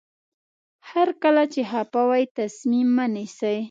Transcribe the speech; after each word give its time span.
هر 0.89 1.09
کله 1.23 1.43
چې 1.53 1.61
خفه 1.69 2.01
وئ 2.09 2.23
تصمیم 2.37 2.87
مه 2.97 3.05
نیسئ. 3.13 3.57